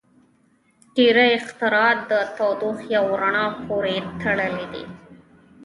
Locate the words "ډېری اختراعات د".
0.95-2.13